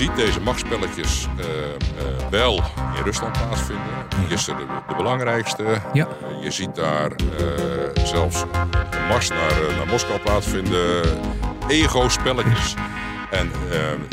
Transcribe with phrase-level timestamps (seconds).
[0.00, 2.56] Ziet deze machtspelletjes eh, eh, wel
[2.96, 3.84] in Rusland plaatsvinden.
[4.28, 5.64] Gisteren de, de belangrijkste.
[5.92, 6.06] Ja.
[6.06, 7.10] Eh, je ziet daar
[8.04, 11.18] zelfs een mars naar, naar Moskou plaatsvinden.
[11.68, 12.74] Ego-spelletjes.
[13.30, 13.50] En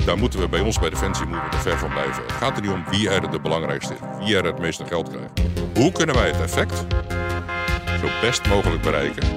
[0.06, 2.24] daar moeten we bij ons bij Defensie moeten we er ver van blijven.
[2.24, 4.26] Het gaat er niet om wie er de belangrijkste is.
[4.26, 5.32] Wie er het meeste geld krijgt.
[5.76, 6.86] Hoe kunnen wij het effect
[8.02, 9.28] zo best mogelijk bereiken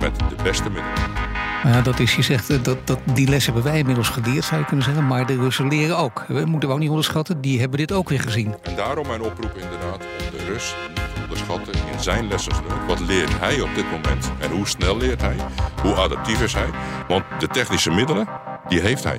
[0.00, 1.17] met de beste middelen?
[1.64, 4.60] Ja, dat is, je zegt, eh, dat, dat, die les hebben wij inmiddels geleerd, zou
[4.60, 5.06] je kunnen zeggen.
[5.06, 6.24] Maar de Russen leren ook.
[6.28, 8.54] We moeten we ook niet onderschatten, die hebben dit ook weer gezien.
[8.62, 12.86] En daarom mijn oproep inderdaad om de Rus niet te onderschatten in zijn lessensleuk.
[12.86, 14.30] Wat leert hij op dit moment?
[14.38, 15.36] En hoe snel leert hij?
[15.82, 16.68] Hoe adaptief is hij?
[17.08, 18.28] Want de technische middelen,
[18.68, 19.16] die heeft hij.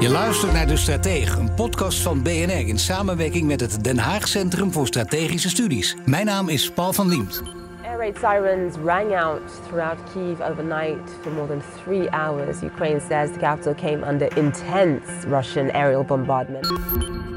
[0.00, 2.66] Je luistert naar De Strateeg, een podcast van BNR...
[2.66, 5.96] in samenwerking met het Den Haag Centrum voor Strategische Studies.
[6.04, 7.42] Mijn naam is Paul van Liemt.
[7.84, 12.62] Air raid sirens rang out throughout Kiev overnight for more than three hours.
[12.62, 16.66] Ukraine says the capital came under intense Russian aerial bombardment.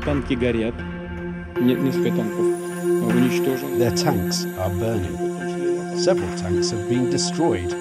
[0.04, 0.74] Танки горят.
[1.62, 2.64] Нет несколько танков
[3.08, 3.78] уничтожено.
[3.78, 5.18] Their tanks are burning.
[5.98, 7.72] Several tanks have been destroyed,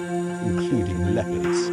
[0.45, 1.69] including Leopards.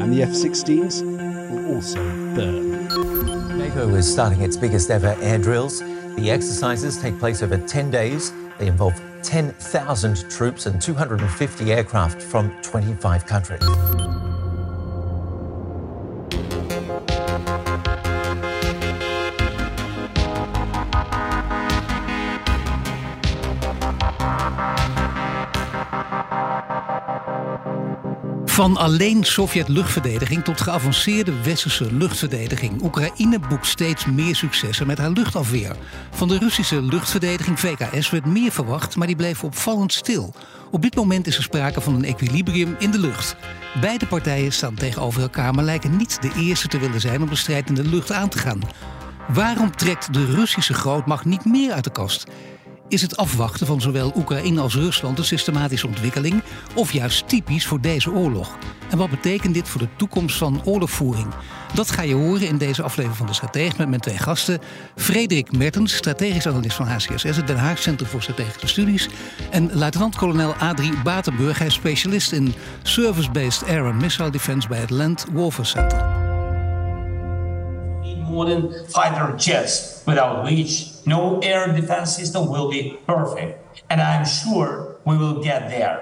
[0.00, 1.09] And the F 16s
[1.51, 2.03] also
[2.35, 2.87] burn.
[3.57, 5.79] NATO is starting its biggest ever air drills.
[6.15, 8.31] The exercises take place over 10 days.
[8.57, 13.61] They involve 10,000 troops and 250 aircraft from 25 countries.
[28.61, 32.81] Van alleen Sovjet-luchtverdediging tot geavanceerde westerse luchtverdediging.
[32.83, 35.75] Oekraïne boekt steeds meer successen met haar luchtafweer.
[36.11, 40.33] Van de Russische luchtverdediging VKS werd meer verwacht, maar die bleef opvallend stil.
[40.71, 43.35] Op dit moment is er sprake van een equilibrium in de lucht.
[43.79, 47.35] Beide partijen staan tegenover elkaar, maar lijken niet de eerste te willen zijn om de
[47.35, 48.61] strijd in de lucht aan te gaan.
[49.27, 52.27] Waarom trekt de Russische grootmacht niet meer uit de kast?
[52.91, 56.43] Is het afwachten van zowel Oekraïne als Rusland een systematische ontwikkeling
[56.75, 58.57] of juist typisch voor deze oorlog?
[58.89, 61.27] En wat betekent dit voor de toekomst van oorlogvoering?
[61.73, 64.59] Dat ga je horen in deze aflevering van de Stratege met mijn twee gasten.
[64.95, 69.09] Frederik Mertens, strategisch analist van HCSS, het Den Haag Centrum voor Strategische Studies.
[69.49, 72.53] En luitenant-kolonel Adrie Batenburg, hij is specialist in
[72.83, 76.30] Service-Based Air and Missile Defense bij het Land Warfare Center.
[78.31, 83.57] Modern fighter jets, without which no air defense system will be perfect.
[83.87, 85.99] And I'm sure we will get there.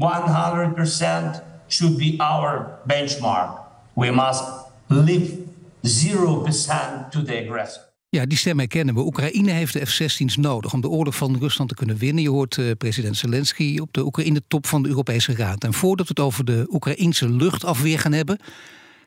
[0.00, 3.58] 100% should be our benchmark.
[3.94, 4.44] We must
[4.88, 5.38] live
[5.82, 7.86] 0% to the aggressor.
[8.10, 9.00] Ja, die stem herkennen we.
[9.04, 12.22] Oekraïne heeft de F-16's nodig om de oorlog van Rusland te kunnen winnen.
[12.22, 15.64] Je hoort eh, president Zelensky op de Oekraïne-top van de Europese Raad.
[15.64, 18.38] En voordat we het over de Oekraïnse luchtafweer gaan hebben...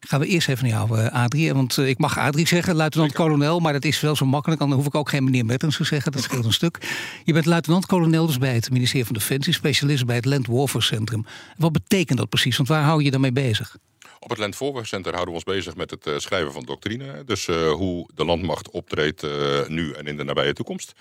[0.08, 1.54] gaan we eerst even naar jou, eh, Adrie.
[1.54, 3.60] Want eh, ik mag Adrie zeggen, luitenant-kolonel...
[3.60, 6.12] maar dat is wel zo makkelijk, dan hoef ik ook geen meneer Mertens te zeggen.
[6.12, 6.78] Dat scheelt een stuk.
[7.24, 9.54] Je bent luitenant-kolonel dus bij het ministerie van Defensie...
[9.54, 11.26] specialist bij het Land Warfare Centrum.
[11.58, 12.58] Wat betekent dat precies?
[12.58, 13.78] Want waar hou je daarmee bezig?
[14.20, 17.24] Op het Land Forward Center houden we ons bezig met het eh, schrijven van doctrine.
[17.24, 19.26] Dus hoe de landmacht optreedt
[19.68, 20.94] nu en in de nabije toekomst.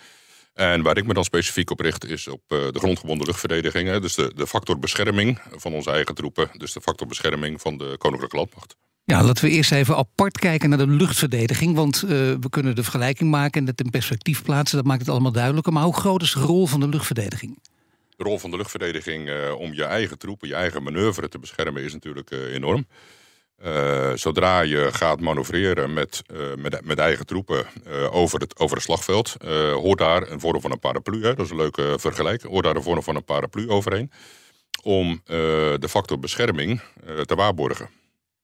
[0.55, 3.89] En waar ik me dan specifiek op richt is op de grondgebonden luchtverdediging.
[3.89, 4.01] hè.
[4.01, 6.51] Dus de, de factor bescherming van onze eigen troepen.
[6.57, 8.77] Dus de factor bescherming van de koninklijke landmacht.
[9.11, 11.75] Ja, laten we eerst even apart kijken naar de luchtverdediging.
[11.75, 14.77] Want eh, we kunnen de vergelijking maken en het in perspectief plaatsen.
[14.77, 15.73] Dat maakt het allemaal duidelijker.
[15.73, 17.59] Maar hoe groot is de rol van de luchtverdediging?
[18.17, 21.83] De rol van de luchtverdediging eh, om je eigen troepen, je eigen manoeuvre te beschermen
[21.83, 22.87] is natuurlijk eh, enorm.
[24.15, 26.23] Zodra je gaat manoeuvreren met,
[26.57, 27.67] met, met eigen troepen
[28.11, 29.37] over, het, over het slagveld,
[29.73, 32.83] hoort daar een vorm van een paraplu, dat is een leuke vergelijking, hoort daar een
[32.83, 34.11] vorm van een paraplu overheen,
[34.83, 36.81] om de factor bescherming
[37.25, 38.00] te waarborgen.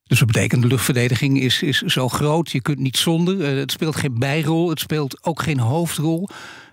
[0.06, 3.44] Dus dat betekent de luchtverdediging is, is zo groot, je kunt niet zonder.
[3.44, 6.28] Eh, het speelt geen bijrol, het speelt ook geen hoofdrol.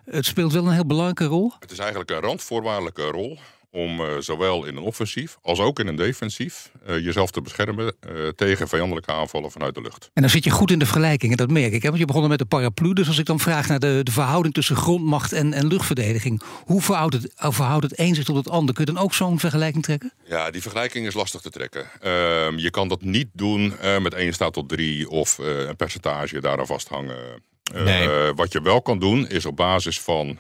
[0.05, 1.53] Het speelt wel een heel belangrijke rol.
[1.59, 3.39] Het is eigenlijk een randvoorwaardelijke rol
[3.73, 7.85] om uh, zowel in een offensief als ook in een defensief uh, jezelf te beschermen
[7.85, 10.09] uh, tegen vijandelijke aanvallen vanuit de lucht.
[10.13, 11.81] En dan zit je goed in de vergelijking, dat merk ik.
[11.81, 11.87] Hè?
[11.87, 12.93] Want je begonnen met de paraplu.
[12.93, 16.81] Dus als ik dan vraag naar de, de verhouding tussen grondmacht en, en luchtverdediging, hoe
[16.81, 18.75] verhoudt het, verhoudt het een zich tot het ander?
[18.75, 20.13] Kun je dan ook zo'n vergelijking trekken?
[20.25, 21.85] Ja, die vergelijking is lastig te trekken.
[22.01, 26.65] Ehm, je kan dat niet doen met 1 staat tot 3 of een percentage daaraan
[26.65, 27.43] vasthangen.
[27.73, 28.07] Nee.
[28.07, 30.37] Uh, wat je wel kan doen is op basis van uh,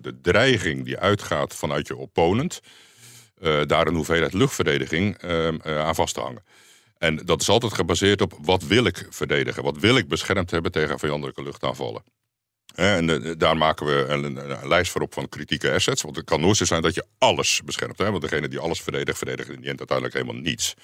[0.00, 2.60] de dreiging die uitgaat vanuit je opponent,
[3.42, 5.22] uh, daar een hoeveelheid luchtverdediging
[5.64, 6.44] aan vast te hangen.
[6.98, 10.72] En dat is altijd gebaseerd op wat wil ik verdedigen, wat wil ik beschermd hebben
[10.72, 12.02] tegen vijandelijke luchtaanvallen.
[12.74, 16.02] En daar maken we een, een, lijst voor op van kritieke assets.
[16.02, 17.98] Want het kan nooit zo zijn dat je alles beschermt.
[17.98, 18.10] Hè?
[18.10, 20.74] Want degene die alles verdedigt, verdedigt in die end uiteindelijk helemaal niets.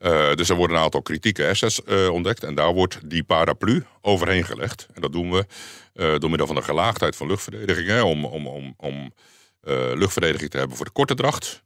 [0.00, 2.44] Uh, dus er worden een aantal kritieke assets uh, ontdekt.
[2.44, 4.88] En daar wordt die paraplu overheen gelegd.
[4.94, 5.46] En dat doen we
[5.94, 7.88] uh, door middel van de gelaagdheid van luchtverdediging.
[7.88, 9.12] Hè, om om, om, om
[9.94, 11.62] luchtverdediging te hebben voor de korte dracht.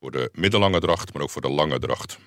[0.00, 2.18] Voor de middellange dracht, maar ook voor de lange dracht.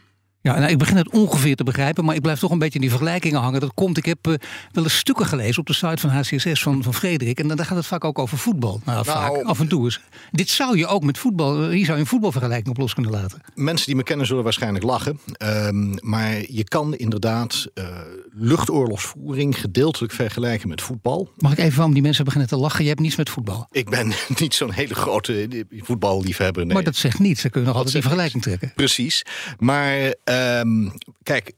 [0.45, 2.81] Ja, nou, ik begin het ongeveer te begrijpen, maar ik blijf toch een beetje in
[2.81, 3.59] die vergelijkingen hangen.
[3.59, 4.33] Dat komt, ik heb uh,
[4.71, 7.39] wel eens stukken gelezen op de site van HCSS van, van Frederik.
[7.39, 8.81] En dan gaat het vaak ook over voetbal.
[8.85, 9.99] Nou, nou vaak, af en toe eens.
[10.31, 13.11] Dit zou je ook met voetbal, eh, hier zou je een voetbalvergelijking op los kunnen
[13.11, 13.41] laten.
[13.55, 15.19] Mensen die me kennen zullen waarschijnlijk lachen.
[15.43, 17.85] Um, maar je kan inderdaad uh,
[18.33, 21.29] luchtoorlogsvoering gedeeltelijk vergelijken met voetbal.
[21.37, 22.83] Mag ik even, waarom die mensen beginnen te lachen?
[22.83, 23.67] Je hebt niets met voetbal.
[23.71, 26.65] Ik ben niet zo'n hele grote voetballiefhebber.
[26.65, 26.73] Nee.
[26.73, 28.71] Maar dat zegt niets, dan kun je nog altijd die vergelijking trekken.
[28.75, 29.25] Precies.
[29.59, 30.91] Maar Um,
[31.23, 31.53] kijk,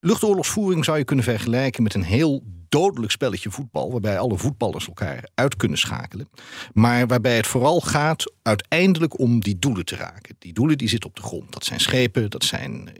[0.00, 5.28] luchtoorlogsvoering zou je kunnen vergelijken met een heel dodelijk spelletje voetbal, waarbij alle voetballers elkaar
[5.34, 6.28] uit kunnen schakelen.
[6.72, 10.36] Maar waarbij het vooral gaat uiteindelijk om die doelen te raken.
[10.38, 11.52] Die doelen die zitten op de grond.
[11.52, 12.92] Dat zijn schepen, dat zijn,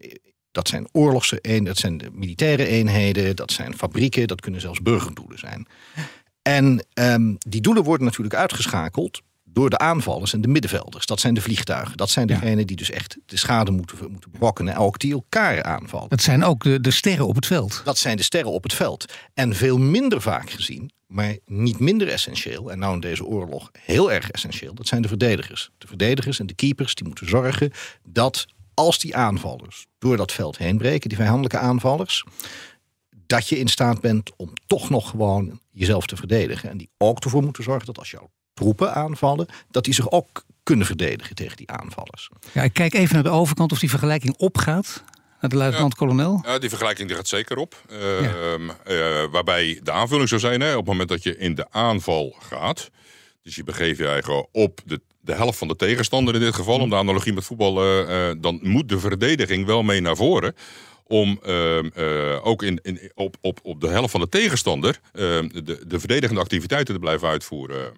[0.51, 0.89] dat zijn
[1.65, 5.67] dat zijn militaire eenheden, dat zijn fabrieken, dat kunnen zelfs burgerdoelen zijn.
[6.43, 9.23] En um, die doelen worden natuurlijk uitgeschakeld
[9.53, 11.07] door de aanvallers en de middenvelders.
[11.07, 11.97] Dat zijn de vliegtuigen.
[11.97, 14.77] Dat zijn degenen die dus echt de schade moeten, moeten brokkenen.
[14.77, 16.09] Ook die elkaar aanvallen.
[16.09, 17.81] Dat zijn ook de, de sterren op het veld.
[17.85, 19.13] Dat zijn de sterren op het veld.
[19.35, 22.71] En veel minder vaak gezien, maar niet minder essentieel.
[22.71, 24.75] En nou in deze oorlog heel erg essentieel.
[24.75, 25.71] Dat zijn de verdedigers.
[25.79, 27.73] De verdedigers en de keepers die moeten zorgen
[28.09, 32.25] dat als die aanvallers door dat veld heen breken, die vijandelijke aanvallers,
[33.27, 36.71] dat je in staat bent om toch nog gewoon jezelf te verdedigen.
[36.71, 40.45] En die ook ervoor moeten zorgen dat als jouw troepen aanvallen, dat die zich ook
[40.63, 42.31] kunnen verdedigen tegen die aanvallers.
[42.53, 45.05] Ja, ik kijk even naar de overkant of die vergelijking opgaat.
[45.41, 46.41] Naar de luitenant-kolonel?
[46.45, 47.83] Ja, die vergelijking die gaat zeker op.
[47.91, 51.67] Uh, uh, waarbij de aanvulling zou zijn, hè, op het moment dat je in de
[51.71, 52.91] aanval gaat.
[53.43, 56.81] Dus je begeeft je eigen op de, de helft van de tegenstander in dit geval.
[56.81, 60.55] Om de analogie met voetbal, uh, dan moet de verdediging wel mee naar voren
[61.07, 61.89] om ehm,
[62.43, 66.41] ook in, in, op, op, op de helft van de tegenstander ehm, de, de verdedigende
[66.41, 67.93] activiteiten te blijven uitvoeren.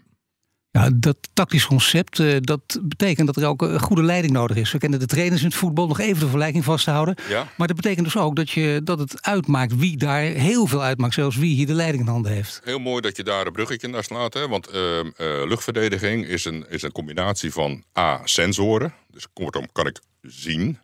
[0.72, 4.72] Ja, dat tactisch concept, uh, dat betekent dat er ook een goede leiding nodig is.
[4.72, 7.14] We kennen de trainers in het voetbal, nog even de vergelijking vast te houden.
[7.28, 7.48] Ja.
[7.56, 11.14] Maar dat betekent dus ook dat, je, dat het uitmaakt wie daar heel veel uitmaakt.
[11.14, 12.60] Zelfs wie hier de leiding in handen heeft.
[12.64, 14.34] Heel mooi dat je daar een bruggetje naar slaat.
[14.34, 14.48] Hè?
[14.48, 18.94] Want uh, uh, luchtverdediging is een, is een combinatie van A, sensoren.
[19.10, 20.78] Dus kortom kan ik zien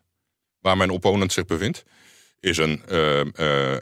[0.61, 1.85] waar mijn opponent zich bevindt.
[2.41, 2.83] Is een,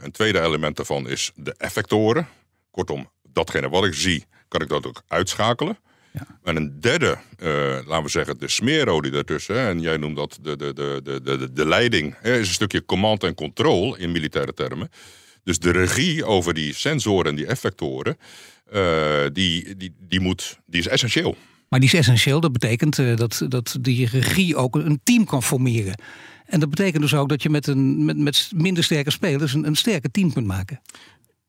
[0.04, 2.28] een tweede element daarvan is de effectoren.
[2.70, 5.78] Kortom, datgene wat ik zie, kan ik dat ook uitschakelen.
[6.18, 6.26] Ja.
[6.42, 7.48] En een derde, uh,
[7.86, 9.58] laten we zeggen, de smeerolie daartussen.
[9.58, 12.14] En jij noemt dat de, de, de, de, de, de leiding.
[12.20, 14.90] Hè, is een stukje command en control in militaire termen.
[15.44, 18.16] Dus de regie over die sensoren en die effectoren,
[18.74, 21.36] uh, die, die, die, moet, die is essentieel.
[21.68, 25.42] Maar die is essentieel, dat betekent uh, dat, dat die regie ook een team kan
[25.42, 25.94] formeren.
[26.46, 29.66] En dat betekent dus ook dat je met, een, met, met minder sterke spelers een,
[29.66, 30.80] een sterke team kunt maken.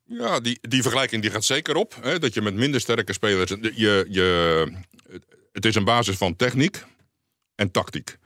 [0.07, 1.97] Ja, die, die vergelijking die gaat zeker op.
[2.01, 3.49] Hè, dat je met minder sterke spelers.
[3.75, 4.67] Je, je,
[5.51, 6.83] het is een basis van techniek
[7.55, 8.17] en tactiek.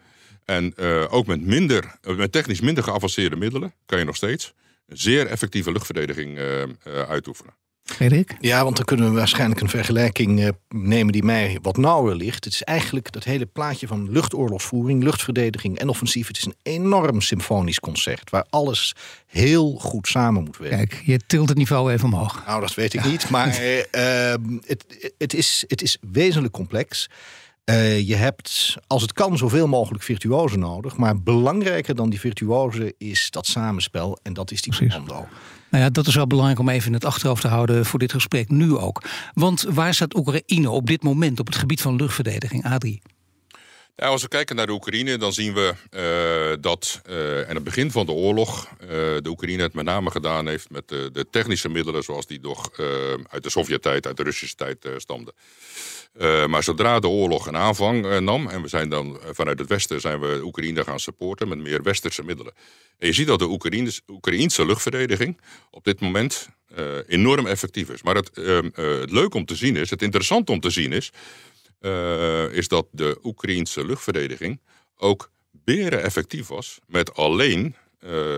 [0.45, 4.53] En uh, ook met, minder, met technisch minder geavanceerde middelen kan je nog steeds
[4.85, 7.53] een zeer effectieve luchtverdediging uh, uitoefenen.
[7.99, 8.35] Erik?
[8.39, 12.43] Ja, want dan kunnen we waarschijnlijk een vergelijking uh, nemen die mij wat nauwer ligt.
[12.43, 16.27] Het is eigenlijk dat hele plaatje van luchtoorlogsvoering, luchtverdediging en offensief.
[16.27, 20.77] Het is een enorm symfonisch concert waar alles heel goed samen moet werken.
[20.77, 22.43] Kijk, je tilt het niveau even omhoog.
[22.45, 23.73] Nou, dat weet ik niet, maar uh,
[24.65, 27.09] het, het, is, het is wezenlijk complex.
[27.69, 30.97] Uh, je hebt, als het kan, zoveel mogelijk virtuozen nodig.
[30.97, 34.19] Maar belangrijker dan die virtuozen is dat samenspel.
[34.23, 35.27] En dat is die commando.
[35.69, 38.11] Nou ja, dat is wel belangrijk om even in het achterhoofd te houden voor dit
[38.11, 39.03] gesprek nu ook.
[39.33, 43.01] Want waar staat Oekraïne op dit moment op het gebied van luchtverdediging, Adrie?
[43.95, 47.63] Ja, als we kijken naar de Oekraïne, dan zien we uh, dat uh, aan het
[47.63, 51.69] begin van de oorlog uh, de Oekraïne het met name gedaan heeft met de technische
[51.69, 52.71] middelen zoals die nog
[53.29, 55.33] uit de Sovjet-tijd, uit de Russische tijd stamden.
[56.17, 59.59] Uh, maar zodra de oorlog een aanvang uh, nam, en we zijn dan uh, vanuit
[59.59, 62.53] het Westen zijn we Oekraïne gaan supporten met meer westerse middelen.
[62.97, 63.47] En je ziet dat de
[64.07, 66.49] Oekraïense luchtverdediging op dit moment
[67.07, 68.01] enorm effectief is.
[68.01, 68.35] Maar het,
[68.75, 71.11] het leuk om te zien is, het interessant om te zien is,
[72.51, 74.59] is dat de Oekraïense luchtverdediging
[74.97, 77.75] ook beren effectief was met alleen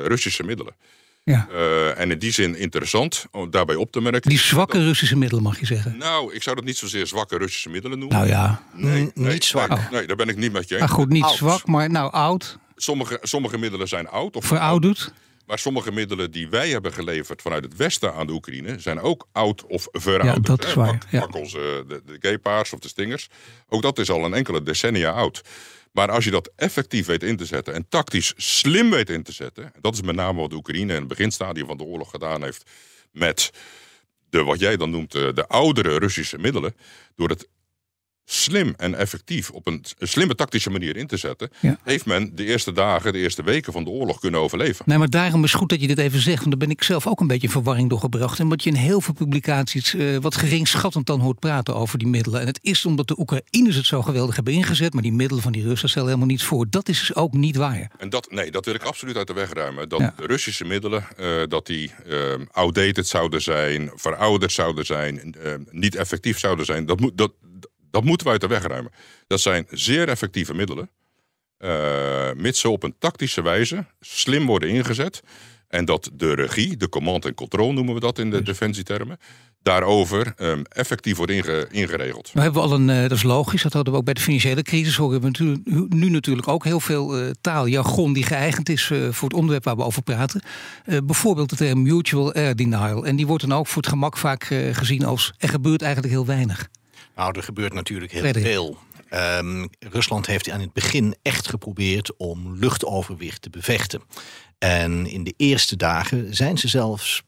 [0.03, 0.75] Russische middelen.
[1.23, 1.47] Ja.
[1.51, 4.29] Uh, en in die zin interessant om daarbij op te merken.
[4.29, 5.97] Die zwakke dat, Russische middelen mag je zeggen.
[5.97, 8.17] Nou, ik zou dat niet zozeer zwakke Russische middelen noemen.
[8.17, 9.69] Nou ja, nee, nee niet zwak.
[9.69, 10.83] Nee, nee, daar ben ik niet met je eens.
[10.83, 11.35] Maar goed, niet oud.
[11.35, 12.57] zwak, maar nou oud.
[12.75, 15.13] Sommige, sommige middelen zijn oud of verouderd.
[15.45, 19.27] Maar sommige middelen die wij hebben geleverd vanuit het Westen aan de Oekraïne zijn ook
[19.31, 20.47] oud of verouderd.
[20.47, 20.97] Ja, dat is waar.
[20.97, 21.19] Pak, ja.
[21.19, 23.27] pak onze de, de Gepards of de Stingers.
[23.67, 25.41] Ook dat is al een enkele decennia oud.
[25.91, 29.31] Maar als je dat effectief weet in te zetten en tactisch slim weet in te
[29.31, 32.43] zetten, dat is met name wat de Oekraïne in het beginstadium van de oorlog gedaan
[32.43, 32.69] heeft
[33.11, 33.51] met
[34.29, 36.75] de, wat jij dan noemt, de, de oudere Russische middelen,
[37.15, 37.47] door het
[38.33, 41.79] slim en effectief op een, slimme tactische manier in te zetten, ja.
[41.83, 44.85] heeft men de eerste dagen, de eerste weken van de oorlog kunnen overleven.
[44.87, 47.07] Nee, maar daarom is goed dat je dit even zegt, want daar ben ik zelf
[47.07, 48.39] ook een beetje in verwarring doorgebracht.
[48.39, 52.07] En wat je in heel veel publicaties uh, wat geringschattend dan hoort praten over die
[52.07, 52.41] middelen.
[52.41, 55.51] En het is omdat de Oekraïners het zo geweldig hebben ingezet, maar die middelen van
[55.51, 56.65] die Russen stellen helemaal niets voor.
[56.69, 57.91] Dat is dus ook niet waar.
[57.97, 59.89] En dat, nee, dat wil ik absoluut uit de weg ruimen.
[59.89, 60.13] Dat ja.
[60.17, 62.17] Russische middelen, uh, dat die uh,
[62.51, 65.35] outdated zouden zijn, verouderd zouden zijn,
[65.69, 66.85] niet effectief zouden zijn.
[66.85, 67.31] Dat moet, dat,
[67.91, 68.91] dat moeten we uit de weg ruimen.
[69.27, 70.89] Dat zijn zeer effectieve middelen.
[71.59, 75.21] Uh, mits ze op een tactische wijze slim worden ingezet.
[75.67, 79.17] En dat de regie, de command en control noemen we dat in de defensietermen,
[79.63, 82.29] daarover um, effectief wordt inge, ingeregeld.
[82.33, 84.21] Nou hebben we al een, uh, dat is logisch, dat hadden we ook bij de
[84.21, 84.97] financiële crisis.
[84.97, 89.27] We natuurlijk, nu natuurlijk ook heel veel uh, taal, jargon die geëigend is uh, voor
[89.27, 90.41] het onderwerp waar we over praten.
[90.85, 93.05] bijvoorbeeld de term mutual air denial.
[93.05, 96.25] En die wordt dan ook voor het gemak vaak gezien als er gebeurt eigenlijk heel
[96.25, 96.69] weinig.
[97.15, 98.77] Nou, er gebeurt natuurlijk heel veel.
[99.13, 104.01] Um, Rusland heeft aan het begin echt geprobeerd om luchtoverwicht te bevechten.
[104.57, 107.23] En in de eerste dagen zijn ze zelfs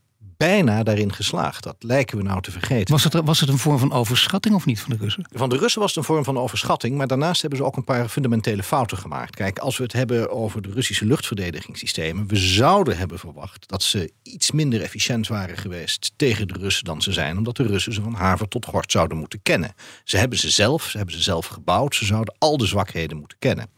[0.45, 1.63] bijna daarin geslaagd.
[1.63, 2.93] Dat lijken we nou te vergeten.
[2.93, 5.25] Was het, was het een vorm van overschatting of niet van de Russen?
[5.31, 6.97] Van de Russen was het een vorm van overschatting.
[6.97, 9.35] Maar daarnaast hebben ze ook een paar fundamentele fouten gemaakt.
[9.35, 12.27] Kijk, als we het hebben over de Russische luchtverdedigingssystemen.
[12.27, 17.01] We zouden hebben verwacht dat ze iets minder efficiënt waren geweest tegen de Russen dan
[17.01, 17.37] ze zijn.
[17.37, 19.73] Omdat de Russen ze van haver tot gort zouden moeten kennen.
[20.03, 21.95] Ze hebben ze zelf, ze hebben ze zelf gebouwd.
[21.95, 23.69] Ze zouden al de zwakheden moeten kennen.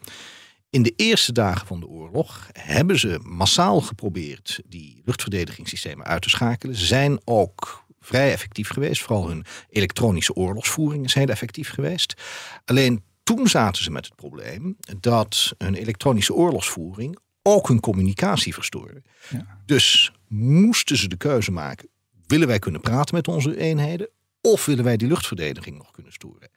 [0.76, 6.28] In de eerste dagen van de oorlog hebben ze massaal geprobeerd die luchtverdedigingssystemen uit te
[6.28, 6.76] schakelen.
[6.76, 9.02] Ze zijn ook vrij effectief geweest.
[9.02, 12.22] Vooral hun elektronische oorlogsvoering is heel effectief geweest.
[12.64, 19.02] Alleen toen zaten ze met het probleem dat hun elektronische oorlogsvoering ook hun communicatie verstoorde.
[19.28, 19.60] Ja.
[19.66, 21.88] Dus moesten ze de keuze maken:
[22.26, 24.08] willen wij kunnen praten met onze eenheden
[24.40, 26.50] of willen wij die luchtverdediging nog kunnen storen?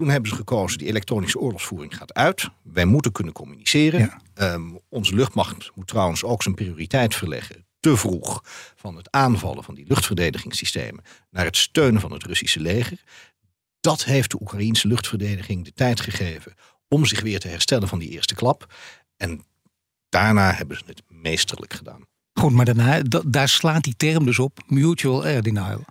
[0.00, 2.48] Toen hebben ze gekozen, die elektronische oorlogsvoering gaat uit.
[2.62, 4.00] Wij moeten kunnen communiceren.
[4.34, 4.52] Ja.
[4.52, 7.66] Um, onze luchtmacht moet trouwens ook zijn prioriteit verleggen.
[7.80, 8.44] Te vroeg
[8.76, 13.02] van het aanvallen van die luchtverdedigingssystemen naar het steunen van het Russische leger.
[13.80, 16.54] Dat heeft de Oekraïense luchtverdediging de tijd gegeven
[16.88, 18.74] om zich weer te herstellen van die eerste klap.
[19.16, 19.44] En
[20.08, 22.06] daarna hebben ze het meesterlijk gedaan.
[22.32, 25.84] Goed, maar daarna, daar slaat die term dus op, mutual air denial.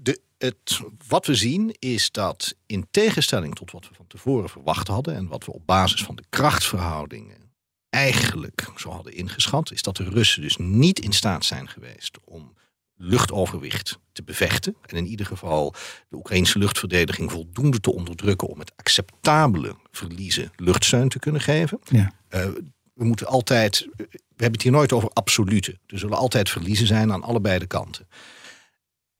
[0.00, 4.88] De, het, wat we zien is dat in tegenstelling tot wat we van tevoren verwacht
[4.88, 7.50] hadden en wat we op basis van de krachtverhoudingen
[7.90, 12.54] eigenlijk zo hadden ingeschat, is dat de Russen dus niet in staat zijn geweest om
[12.96, 14.76] luchtoverwicht te bevechten.
[14.86, 15.74] En in ieder geval
[16.08, 21.78] de Oekraïnse luchtverdediging voldoende te onderdrukken om met acceptabele verliezen luchtsteun te kunnen geven.
[21.84, 22.12] Ja.
[22.30, 22.46] Uh,
[22.94, 25.78] we moeten altijd, we hebben het hier nooit over absolute.
[25.86, 28.08] Er zullen altijd verliezen zijn aan allebei de kanten.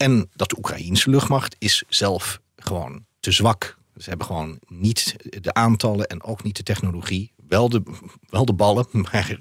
[0.02, 3.78] En dat de Oekraïense luchtmacht is zelf gewoon te zwak.
[3.96, 7.32] Ze hebben gewoon niet de aantallen en ook niet de technologie.
[7.48, 7.82] Wel de,
[8.28, 9.38] wel de ballen, maar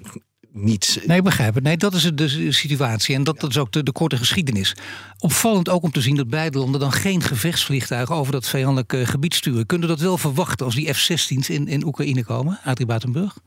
[0.52, 1.02] niet.
[1.06, 1.64] Nee, begrijp het.
[1.64, 3.14] Nee, dat is de situatie.
[3.14, 4.76] En dat, dat is ook de, de, korte geschiedenis.
[5.18, 9.34] Opvallend ook om te zien dat beide landen dan geen gevechtsvliegtuigen over dat vijandelijke gebied
[9.34, 9.66] sturen.
[9.66, 13.38] Kunnen we dat wel verwachten als die F-16's in, in Oekraïne komen, Adrie Batenburg?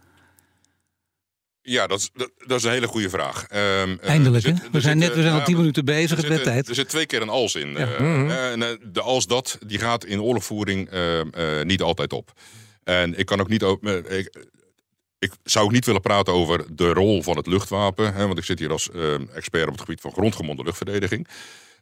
[1.68, 3.46] Ja, dat is, dat, dat, is een hele goede vraag.
[3.82, 4.54] Um, Eindelijk, hè?
[4.72, 6.70] We, zijn, net, we zijn al tien minuten bezig, het werd tijd.
[6.70, 7.70] Er zit twee keer een als in.
[7.70, 7.78] Ja.
[7.78, 8.62] Uh, mm -hmm.
[8.62, 12.32] uh, de als dat, die gaat in oorlogvoering uh, niet altijd op.
[12.84, 13.62] En ik kan ook niet...
[14.08, 14.44] Ik,
[15.20, 18.14] ik zou ook niet willen praten over de rol van het luchtwapen.
[18.14, 18.90] Hè, want ik zit hier als
[19.34, 21.28] expert op het gebied van grondgemonde luchtverdediging.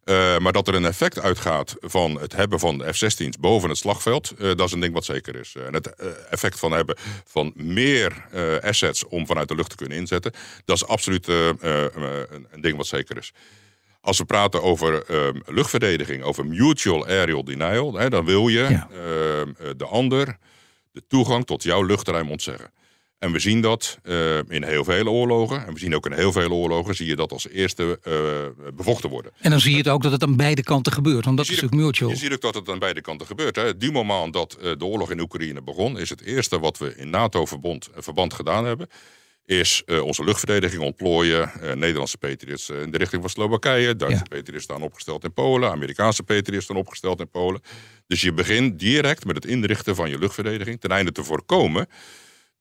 [0.05, 3.77] Uh, maar dat er een effect uitgaat van het hebben van de F-16's boven het
[3.77, 5.55] slagveld, uh, dat is een ding wat zeker is.
[5.55, 5.95] En het
[6.29, 8.25] effect van hebben van meer
[8.61, 10.31] assets om vanuit de lucht te kunnen inzetten,
[10.65, 11.57] dat is absoluut een,
[12.51, 13.33] een, ding wat zeker is.
[14.03, 18.87] Als we praten over ehm, luchtverdediging, over mutual aerial denial, hè, dan wil je Ja.
[18.91, 20.37] ehm, eh, de ander
[20.91, 22.71] de toegang tot jouw luchtruim ontzeggen.
[23.23, 25.65] En we zien dat eh, in heel veel oorlogen.
[25.65, 29.09] En we zien ook in heel veel oorlogen zie je dat als eerste eh, bevochten
[29.09, 29.31] worden.
[29.39, 31.25] En dan zie je het ook dat het aan beide kanten gebeurt.
[31.25, 32.09] Want dat is natuurlijk mutual.
[32.09, 33.55] Je ziet ook dat het aan beide kanten gebeurt.
[33.55, 33.91] Hè.
[33.91, 37.89] Moment dat eh, de oorlog in Oekraïne begon, is het eerste wat we in NATO-verband
[37.95, 38.87] verband gedaan hebben.
[39.45, 41.51] Is onze luchtverdediging ontplooien.
[41.61, 43.95] Nederlandse Patriots in de richting van Slowakije.
[43.95, 44.37] Duitse Ja.
[44.37, 45.71] Patriots staan opgesteld in Polen.
[45.71, 47.61] Amerikaanse Patriots staan opgesteld in Polen.
[48.07, 50.79] Dus je begint direct met het inrichten van je luchtverdediging.
[50.79, 51.87] Ten einde te voorkomen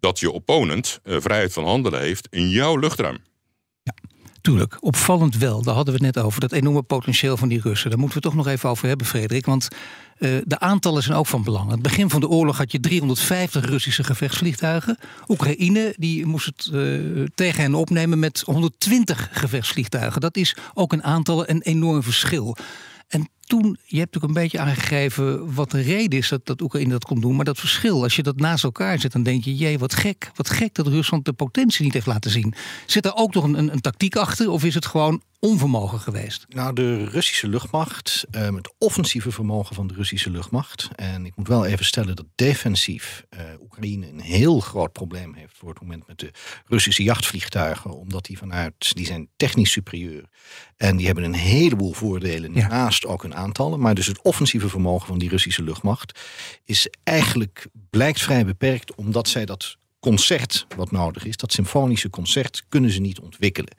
[0.02, 3.18] dat je opponent eh, vrijheid van handelen heeft in jouw luchtruim.
[4.40, 5.62] Tuurlijk, opvallend wel.
[5.62, 6.40] Daar hadden we het net over.
[6.40, 7.90] Dat enorme potentieel van die Russen.
[7.90, 9.46] Daar moeten we toch nog even over hebben, Frederik.
[9.46, 9.68] Want
[10.18, 11.70] eh, de aantallen zijn ook van belang.
[11.70, 14.98] Het begin van de oorlog had je 350 Russische gevechtsvliegtuigen.
[15.28, 16.82] Oekraïne die moest het eh,
[17.34, 20.20] tegen hen opnemen met 120 gevechtsvliegtuigen.
[20.20, 22.56] Dat is ook een aantal een enorm verschil.
[23.52, 26.90] En toen, je hebt ook een beetje aangegeven wat de reden is dat, dat Oekraïne
[26.90, 27.36] dat kon doen.
[27.36, 30.30] Maar dat verschil, als je dat naast elkaar zet, dan denk je, jee, wat gek.
[30.34, 32.54] Wat gek dat Rusland de potentie niet heeft laten zien.
[32.86, 36.46] Zit er ook nog een, een, een tactiek achter of is het gewoon onvermogen geweest?
[36.48, 40.88] Nou, de Russische luchtmacht, eh, het offensieve vermogen van de Russische luchtmacht.
[40.94, 45.56] En ik moet wel even stellen dat defensief eh, Oekraïne een heel groot probleem heeft
[45.58, 46.30] voor het moment met de
[46.66, 47.90] Russische jachtvliegtuigen.
[47.98, 50.24] Omdat die vanuit, die zijn technisch superieur.
[50.76, 52.68] En die hebben een heleboel voordelen, Ja.
[52.68, 53.80] naast ook hun aantallen.
[53.80, 56.20] Maar dus het offensieve vermogen van die Russische luchtmacht
[56.64, 62.64] is eigenlijk, blijkt vrij beperkt, omdat zij dat concert wat nodig is, dat symfonische concert,
[62.68, 63.74] kunnen ze niet ontwikkelen.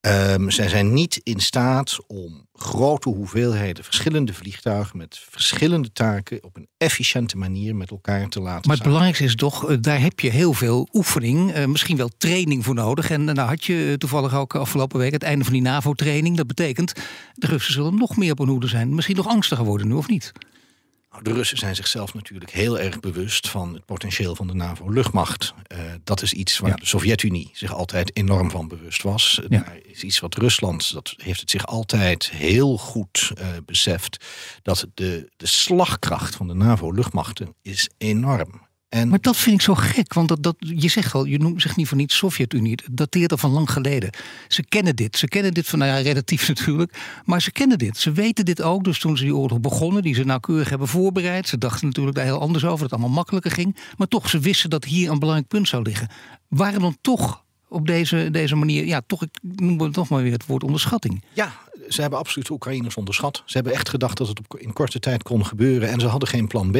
[0.00, 6.56] Ehm, zij zijn niet in staat om grote hoeveelheden verschillende vliegtuigen met verschillende taken op
[6.56, 10.20] een efficiënte manier met elkaar te laten Maar het belangrijkste is toch, eh, daar heb
[10.20, 13.10] je heel veel oefening, eh, misschien wel training voor nodig.
[13.10, 16.36] En eh, nou had je toevallig ook afgelopen week het einde van die NAVO-training.
[16.36, 16.92] Dat betekent,
[17.34, 18.94] de Russen zullen nog meer op hun hoede zijn.
[18.94, 20.32] Misschien nog angstiger worden nu, of niet?
[21.10, 25.54] Nou, De Russen zijn zichzelf natuurlijk heel erg bewust van het potentieel van de NAVO-luchtmacht.
[26.04, 26.76] Dat is iets waar Ja.
[26.76, 29.40] de Sovjet-Unie zich altijd enorm van bewust was.
[29.48, 29.58] Ja.
[29.58, 34.24] Daar is iets wat Rusland, dat heeft het zich altijd heel goed eh, beseft.
[34.62, 38.68] Dat de, de slagkracht van de NAVO-luchtmachten is enorm.
[38.90, 41.62] En Maar dat vind ik zo gek, want dat, dat, je zegt al, je noemt
[41.62, 42.70] zich niet voor niet Sovjet-Unie.
[42.70, 44.10] Het dateert al van lang geleden.
[44.48, 45.16] Ze kennen dit.
[45.16, 46.98] Ze kennen dit van, nou ja, relatief natuurlijk.
[47.24, 47.96] Maar ze kennen dit.
[47.96, 48.84] Ze weten dit ook.
[48.84, 51.48] Dus toen ze die oorlog begonnen, die ze nauwkeurig hebben voorbereid.
[51.48, 53.76] Ze dachten natuurlijk daar heel anders over, dat het allemaal makkelijker ging.
[53.96, 56.08] Maar toch, ze wisten dat hier een belangrijk punt zou liggen.
[56.48, 60.32] Waarom dan toch op deze, deze manier, ja, toch, ik noem het toch maar weer
[60.32, 61.22] het woord onderschatting.
[61.32, 61.52] Ja,
[61.88, 63.42] ze hebben absoluut de Oekraïners onderschat.
[63.44, 66.28] Ze hebben echt gedacht dat het op, in korte tijd kon gebeuren en ze hadden
[66.28, 66.76] geen plan B.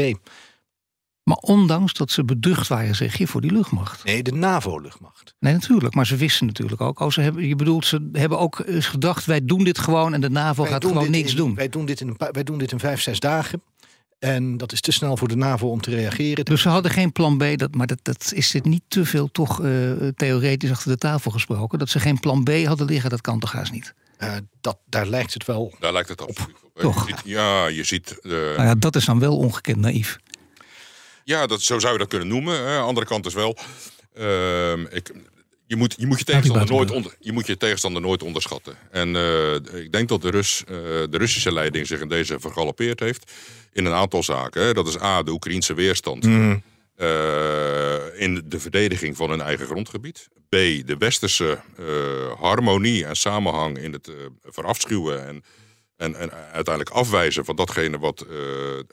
[1.22, 4.04] Maar ondanks dat ze beducht waren, zeg je, voor die luchtmacht.
[4.04, 5.34] Nee, de NAVO-luchtmacht.
[5.38, 5.94] Nee, natuurlijk.
[5.94, 7.00] Maar ze wisten natuurlijk ook.
[7.00, 10.20] Oh, ze hebben, je bedoelt, ze hebben ook eens gedacht, wij doen dit gewoon en
[10.20, 11.54] de NAVO Wij gaat gewoon niks in- doen.
[11.54, 13.62] Wij doen, dit in een paar- wij doen dit in vijf, zes dagen.
[14.18, 16.44] En dat is te snel voor de NAVO om te reageren.
[16.44, 17.44] Dus ze hadden geen plan B.
[17.56, 19.70] Dat, maar dat, dat is dit niet te veel toch eh,
[20.16, 21.78] theoretisch achter de tafel gesproken.
[21.78, 23.94] Dat ze geen plan B hadden liggen, dat kan toch haast niet.
[24.16, 25.74] Eh, dat, daar lijkt het wel.
[25.80, 26.50] Daar lijkt het op.
[26.74, 27.08] Toch?
[27.08, 28.18] Je ziet- ja, je ziet...
[28.22, 30.18] eh, Nou ja, dat is dan wel ongekend naïef.
[31.30, 32.80] Ja, dat, zo zou je dat kunnen noemen.
[32.80, 33.56] Andere kant is wel.
[34.14, 35.12] ehm, ik,
[35.66, 38.76] je, moet, je, moet je, tegenstander nooit onder, je moet je tegenstander nooit onderschatten.
[38.90, 40.74] En eh, ik denk dat de, Rus, eh,
[41.10, 43.32] de Russische leiding zich in deze vergalopeerd heeft.
[43.72, 44.62] In een aantal zaken.
[44.62, 44.72] Hè.
[44.72, 46.24] Dat is A, de Oekraïnse weerstand.
[46.96, 50.28] eh, in de verdediging van hun eigen grondgebied.
[50.48, 50.50] B,
[50.86, 51.58] de westerse
[52.40, 54.10] harmonie en samenhang in het
[54.42, 55.44] verafschuwen en,
[56.00, 58.84] en, en uiteindelijk afwijzen van datgene wat eh, eh,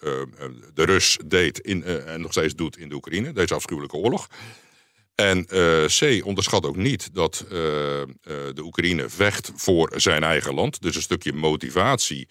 [0.73, 4.27] de Rus deed in, eh, en nog steeds doet in de Oekraïne, deze afschuwelijke oorlog.
[5.15, 5.45] En
[5.99, 10.81] C onderschat ook niet dat de Oekraïne vecht voor zijn eigen land.
[10.81, 12.27] Dus een stukje motivatie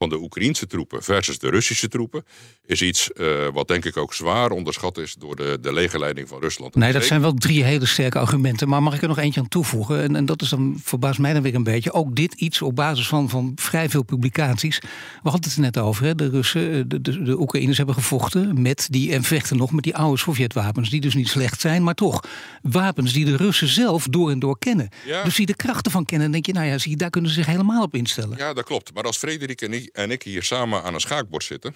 [0.00, 2.24] van de Oekraïnse troepen versus de Russische troepen
[2.66, 6.40] is iets eh, wat denk ik ook zwaar onderschat is door de, de legerleiding van
[6.40, 6.74] Rusland.
[6.74, 8.68] Nee, dat zijn wel drie hele sterke argumenten.
[8.68, 10.02] Maar mag ik er nog eentje aan toevoegen?
[10.02, 11.92] En, en dat is dan, verbaast mij dan weer een beetje.
[11.92, 14.78] Ook dit iets op basis van, van vrij veel publicaties.
[15.22, 16.04] We hadden het er net over.
[16.04, 16.14] Hè?
[16.14, 19.12] De Russen, eh, de, de, de Oekraïners hebben gevochten met die.
[19.12, 20.90] En vechten nog met die oude Sovjetwapens.
[20.90, 22.24] Die dus niet slecht zijn, maar toch.
[22.62, 24.88] Wapens die de Russen zelf door en door kennen.
[25.06, 25.22] Ja.
[25.24, 26.22] Dus die de krachten van kennen.
[26.22, 28.38] Dan denk je, nou ja, zie daar kunnen ze zich helemaal op instellen.
[28.38, 28.94] Ja, dat klopt.
[28.94, 31.74] Maar als Frederik en en ik hier samen aan een schaakbord zitten,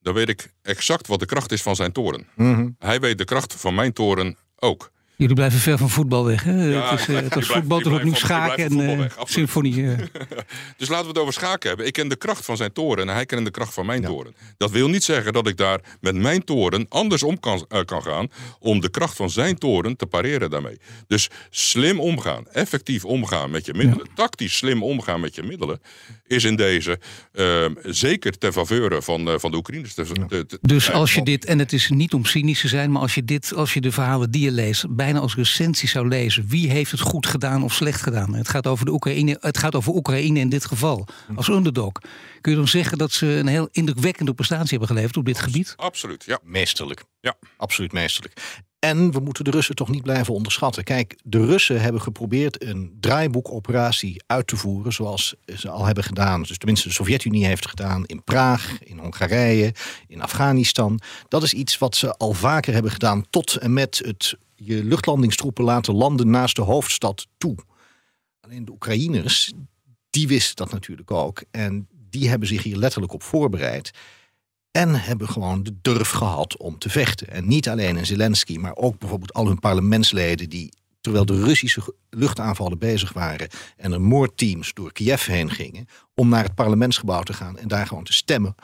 [0.00, 2.26] dan weet ik exact wat de kracht is van zijn toren.
[2.78, 4.90] Hij weet de kracht van mijn toren ook.
[5.18, 6.64] Jullie blijven ver van voetbal weg, hè?
[6.64, 9.30] Ja, het is, eh, het was voetbal, opnieuw ik blijf schaken en weg, absoluut.
[9.30, 9.84] symfonie.
[10.76, 11.86] Dus laten we het over schaken hebben.
[11.86, 14.34] Ik ken de kracht van zijn toren en hij kent de kracht van mijn toren.
[14.56, 18.02] Dat wil niet zeggen dat ik daar met mijn toren anders om kan, eh, kan
[18.02, 18.28] gaan
[18.58, 20.78] om de kracht van zijn toren te pareren daarmee.
[21.06, 25.80] Dus slim omgaan, effectief omgaan met je middelen, tactisch slim omgaan met je middelen,
[26.26, 26.98] is in deze
[27.32, 29.94] ehm, zeker ten faveur van, van de Oekraïners.
[29.94, 32.92] te- te- te- Dus als je dit, en het is niet om cynisch te zijn,
[32.92, 36.08] maar als je dit, als je de verhalen die je leest, bijna als recensie zou
[36.08, 38.34] lezen, wie heeft het goed gedaan of slecht gedaan?
[38.34, 41.92] Het gaat over de Oekraïne, het gaat over Oekraïne in dit geval, als underdog.
[42.40, 45.74] Kun je dan zeggen dat ze een heel indrukwekkende prestatie hebben geleverd op dit gebied?
[45.76, 46.38] Absoluut, ja.
[46.42, 47.04] Meesterlijk.
[47.20, 47.36] Ja.
[47.56, 48.40] Absoluut meesterlijk.
[48.78, 50.84] En we moeten de Russen toch niet blijven onderschatten.
[50.84, 56.42] Kijk, de Russen hebben geprobeerd een draaiboekoperatie uit te voeren, zoals ze al hebben gedaan.
[56.42, 59.74] Dus tenminste de Sovjet-Unie heeft gedaan in Praag, in Hongarije,
[60.08, 61.00] in Afghanistan.
[61.28, 65.64] Dat is iets wat ze al vaker hebben gedaan tot en met het je luchtlandingstroepen
[65.64, 67.56] laten landen naast de hoofdstad toe.
[68.40, 69.52] Alleen de Oekraïners,
[70.10, 71.42] die wisten dat natuurlijk ook.
[71.50, 73.90] En die hebben zich hier letterlijk op voorbereid.
[74.70, 77.30] En hebben gewoon de durf gehad om te vechten.
[77.30, 81.94] En niet alleen in Zelensky, maar ook bijvoorbeeld al hun parlementsleden die, terwijl de Russische
[82.10, 87.32] luchtaanvallen bezig waren en er moordteams door Kiev heen gingen, om naar het parlementsgebouw te
[87.32, 88.54] gaan en daar gewoon te stemmen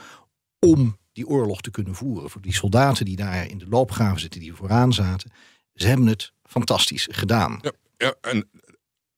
[0.59, 2.30] om die oorlog te kunnen voeren.
[2.30, 5.30] Voor die soldaten die daar in de loopgraven zitten, die vooraan zaten.
[5.74, 7.58] Ze hebben het fantastisch gedaan.
[7.62, 8.48] Ja, ja, en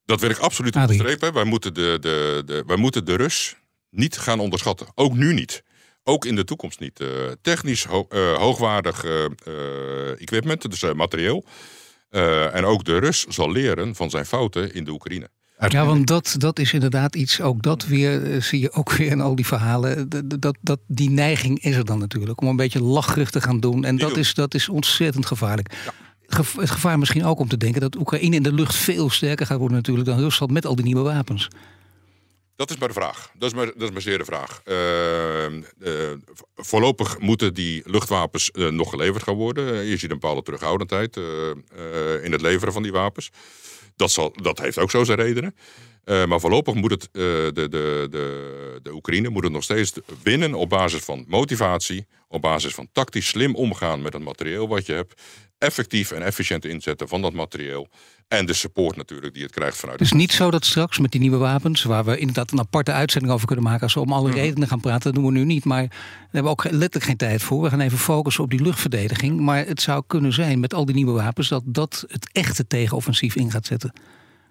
[0.05, 1.33] dat wil ik absoluut onderstrepen.
[1.33, 3.57] Wij moeten de, de, de, wij moeten de Rus
[3.90, 4.87] niet gaan onderschatten.
[4.95, 5.62] Ook nu niet.
[6.03, 7.01] Ook in de toekomst niet.
[7.01, 7.09] Eh,
[7.42, 11.45] technisch ho- eh, hoogwaardig eh, eh, equipment, dus eh, materieel.
[12.11, 15.29] Eh, en ook de Rus zal leren van zijn fouten in de Oekraïne.
[15.69, 19.21] Ja, want dat, dat is inderdaad iets, ook dat weer zie je ook weer in
[19.21, 20.09] al die verhalen.
[20.40, 23.85] Dat, dat, die neiging is er dan natuurlijk om een beetje lacherig te gaan doen.
[23.85, 25.75] En dat is, dat is ontzettend gevaarlijk.
[25.75, 25.95] Gev-
[26.27, 29.59] Het gevaar misschien ook om te denken dat Oekraïne in de lucht veel sterker gaat
[29.59, 31.49] worden natuurlijk dan Rusland met al die nieuwe wapens.
[32.57, 33.31] Dat is maar de vraag.
[33.35, 34.61] Dat is maar, dat is maar zeer de vraag.
[34.65, 35.53] Eh, eh,
[36.57, 39.85] voorlopig moeten die luchtwapens eh, nog geleverd gaan worden.
[39.85, 41.17] Je ziet een bepaalde terughoudendheid
[42.23, 43.31] in het leveren van die wapens.
[43.97, 45.55] Dat, zal, dat heeft ook zo zijn redenen.
[46.07, 49.92] Eh, maar voorlopig moet het, eh, de, de, de, de Oekraïne moet het nog steeds
[50.23, 54.87] winnen op basis van motivatie, op basis van tactisch slim omgaan met het materieel wat
[54.87, 55.23] je hebt,
[55.59, 57.88] effectief en efficiënt inzetten van dat materieel
[58.29, 59.99] en de support natuurlijk die het krijgt vanuit.
[59.99, 62.92] Het is niet zo dat straks met die nieuwe wapens, waar we inderdaad een aparte
[62.92, 65.45] uitzending over kunnen maken als we om alle redenen gaan praten, dat doen we nu
[65.45, 65.64] niet.
[65.64, 65.99] Maar daar
[66.31, 67.62] hebben we ook letterlijk geen tijd voor.
[67.62, 69.40] We gaan even focussen op die luchtverdediging.
[69.40, 73.37] Maar het zou kunnen zijn met al die nieuwe wapens dat dat het echte tegenoffensief
[73.37, 73.92] in gaat zetten.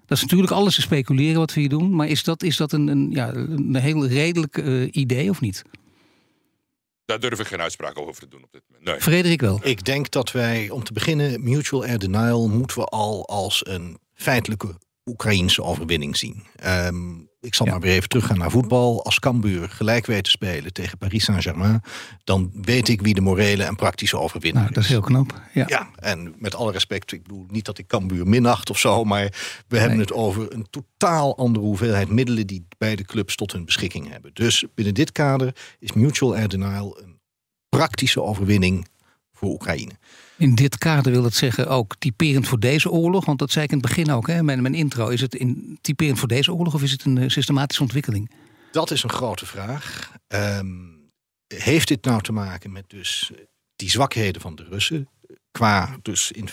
[0.05, 1.95] Dat is natuurlijk alles te speculeren wat we hier doen.
[1.95, 5.63] Maar is dat, is dat een, een, ja, een heel redelijk eh, idee of niet?
[7.05, 8.85] Daar durf ik geen uitspraak over te doen op dit moment.
[8.85, 9.01] Nee.
[9.01, 9.59] Frederik wel.
[9.63, 13.97] Ik denk dat wij, om te beginnen, mutual air denial moeten we al als een
[14.13, 16.43] feitelijke Oekraïense overwinning zien.
[16.55, 17.13] Ehm,
[17.45, 17.71] ik zal Ja.
[17.71, 19.03] maar weer even teruggaan naar voetbal.
[19.03, 21.81] Als Cambuur gelijk weet te spelen tegen Paris Saint-Germain,
[22.23, 25.41] dan weet ik wie de morele en praktische overwinnaar Nou, dat is heel knap.
[25.53, 25.63] Ja.
[25.67, 29.33] Ja, en met alle respect, ik bedoel niet dat ik Cambuur minacht of zo, maar
[29.67, 34.09] we hebben het over een totaal andere hoeveelheid middelen die beide clubs tot hun beschikking
[34.09, 34.31] hebben.
[34.33, 37.19] Dus binnen dit kader is mutual air denial een
[37.69, 38.87] praktische overwinning
[39.33, 39.91] voor Oekraïne.
[40.37, 43.25] In dit kader wil het zeggen ook typerend voor deze oorlog.
[43.25, 45.07] Want dat zei ik in het begin ook, hè, mijn, intro.
[45.07, 48.31] Is het in, typerend voor deze oorlog of is het een eh, systematische ontwikkeling?
[48.71, 50.11] Dat is een grote vraag.
[50.27, 50.67] Ehm,
[51.47, 53.31] heeft dit nou te maken met dus
[53.75, 55.09] die zwakheden van de Russen?
[55.51, 56.49] Qua dus in,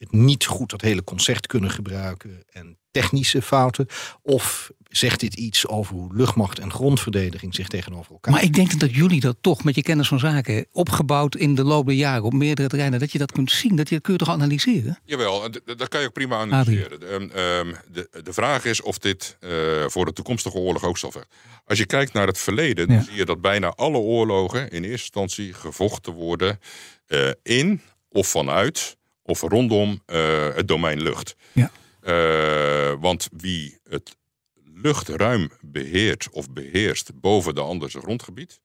[0.00, 3.86] het niet goed dat hele concert kunnen gebruiken en technische fouten?
[4.22, 8.32] Of zegt dit iets over hoe luchtmacht en grondverdediging zich tegenover elkaar...
[8.32, 11.64] Maar ik denk dat jullie dat toch met je kennis van zaken, opgebouwd in de
[11.64, 13.76] loop der jaren op meerdere terreinen, dat je dat kunt zien.
[13.76, 14.98] Dat je dat kun je toch analyseren?
[15.04, 17.02] Jawel, dat kan je ook prima analyseren.
[17.02, 19.50] Ehm, ehm, de, de vraag is of dit eh,
[19.86, 21.30] voor de toekomstige oorlog ook zal vechten.
[21.64, 24.90] Als je kijkt naar het verleden, dan zie je dat bijna alle oorlogen in eerste
[24.90, 26.60] instantie gevochten worden
[27.06, 28.98] eh, in of vanuit
[29.30, 31.36] of rondom eh, het domein lucht.
[31.52, 31.70] Ja.
[32.00, 34.16] Eh, want wie het
[34.64, 38.60] luchtruim beheert of beheerst boven de andere grondgebied,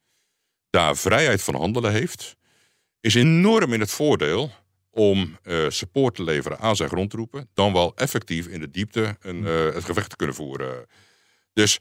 [0.70, 2.36] daar vrijheid van handelen heeft,
[3.00, 4.52] is enorm in het voordeel
[4.92, 9.44] om eh, support te leveren aan zijn grondtroepen, dan wel effectief in de diepte een,
[9.44, 10.86] het gevecht te kunnen voeren.
[11.54, 11.80] Dus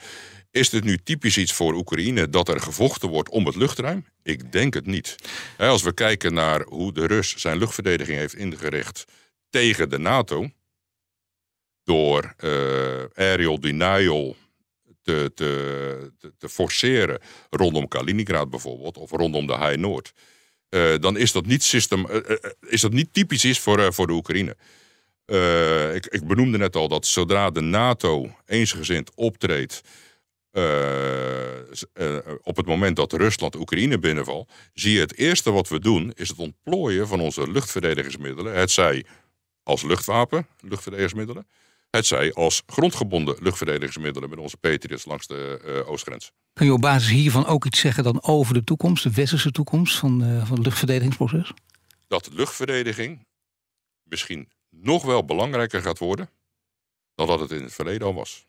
[0.54, 4.06] is dit nu typisch iets voor Oekraïne dat er gevochten wordt om het luchtruim?
[4.22, 5.16] Ik denk het niet.
[5.58, 9.04] Als we kijken naar hoe de Rus zijn luchtverdediging heeft ingericht
[9.50, 10.50] tegen de NATO,
[11.84, 14.36] door eh, aerial denial
[15.02, 20.12] te, te, te, forceren rondom Kaliningrad bijvoorbeeld, of rondom de High Noord,
[20.68, 22.36] eh, dan is dat niet, system, eh,
[22.66, 24.56] is dat niet typisch is voor, voor de Oekraïne.
[25.94, 29.82] Ik, ik, benoemde net al dat zodra de NATO eensgezind optreedt.
[30.56, 31.54] Uh,
[31.94, 36.12] uh, op het moment dat Rusland Oekraïne binnenvalt, zie je het eerste wat we doen
[36.14, 38.54] is het ontplooien van onze luchtverdedigingsmiddelen.
[38.54, 39.04] Het zij
[39.62, 41.46] als luchtwapen, luchtverdedigingsmiddelen.
[41.90, 46.32] Het zij als grondgebonden luchtverdedigingsmiddelen met onze Patriots langs de oostgrens.
[46.52, 49.98] Kun je op basis hiervan ook iets zeggen dan over de toekomst, de westerse toekomst
[49.98, 51.52] van, van het luchtverdedigingsproces?
[52.08, 53.26] Dat luchtverdediging
[54.02, 56.30] misschien nog wel belangrijker gaat worden
[57.14, 58.46] dan dat het in het verleden al was.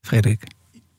[0.00, 0.44] Frederik.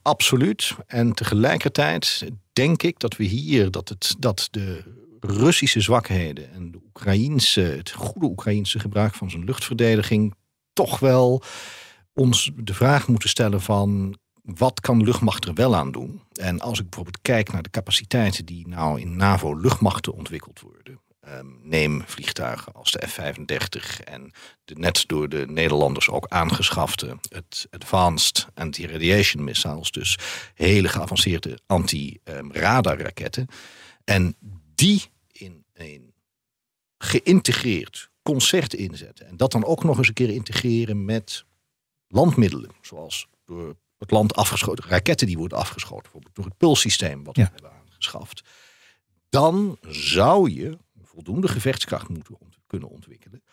[0.01, 0.75] Absoluut.
[0.87, 4.83] En tegelijkertijd denk ik dat we hier dat, het, dat de
[5.19, 10.35] Russische zwakheden en de Oekraïense, het goede Oekraïense gebruik van zijn luchtverdediging
[10.73, 11.43] toch wel
[12.13, 16.21] ons de vraag moeten stellen van wat kan luchtmacht er wel aan doen?
[16.33, 21.45] En als ik bijvoorbeeld kijk naar de capaciteiten die nou in NAVO-luchtmachten ontwikkeld worden, Ehm,
[21.61, 24.31] neem vliegtuigen als de F-35 en
[24.65, 30.17] de net door de Nederlanders ook aangeschafte het Advanced Anti-Radiation Missiles, dus
[30.53, 33.47] hele geavanceerde anti-radarraketten.
[34.03, 34.35] En
[34.75, 36.13] die in een
[36.97, 39.27] geïntegreerd concert inzetten.
[39.27, 41.45] En dat dan ook nog eens een keer integreren met
[42.07, 47.35] landmiddelen, zoals door het land afgeschoten, raketten die worden afgeschoten, bijvoorbeeld door het pulssysteem wat
[47.35, 48.43] we hebben aangeschaft.
[49.29, 50.77] Dan zou je
[51.13, 53.43] voldoende gevechtskracht moeten kunnen ontwikkelen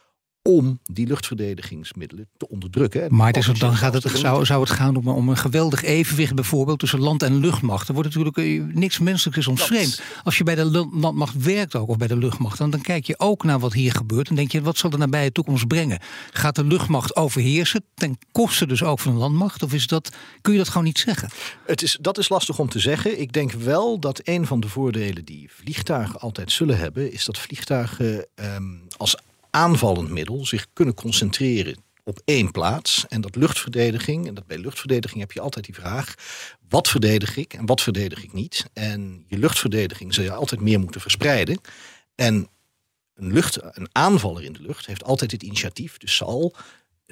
[0.42, 3.14] om die luchtverdedigingsmiddelen te onderdrukken.
[3.14, 6.34] Maar het is, dan gaat het, zou, zou het gaan om, om, een geweldig evenwicht
[6.34, 7.88] bijvoorbeeld tussen land- en luchtmacht.
[7.88, 10.02] Er wordt natuurlijk eh, niks menselijks is ons vreemd.
[10.22, 13.18] Als je bij de landmacht werkt ook, of bij de luchtmacht, dan, dan kijk je
[13.18, 14.28] ook naar wat hier gebeurt.
[14.28, 16.00] En denk je, wat zal er nabije de toekomst brengen?
[16.30, 19.62] Gaat de luchtmacht overheersen ten koste dus ook van de landmacht?
[19.62, 21.28] Of is dat, kun je dat gewoon niet zeggen?
[21.66, 23.20] Het is, dat is lastig om te zeggen.
[23.20, 27.38] Ik denk wel dat een van de voordelen die vliegtuigen altijd zullen hebben, is dat
[27.38, 28.64] vliegtuigen ehm,
[28.96, 29.16] als
[29.50, 33.06] aanvallend middel zich kunnen concentreren op één plaats.
[33.08, 36.14] En dat luchtverdediging, en dat bij luchtverdediging heb je altijd die vraag:
[36.68, 38.66] wat verdedig ik en wat verdedig ik niet?
[38.72, 41.60] En je luchtverdediging zul je altijd meer moeten verspreiden.
[42.14, 42.48] En
[43.14, 46.54] een, lucht, een aanvaller in de lucht heeft altijd het initiatief, dus zal